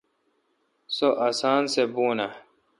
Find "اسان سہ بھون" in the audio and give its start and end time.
1.27-2.17